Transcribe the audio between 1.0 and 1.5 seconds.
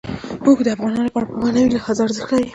لپاره په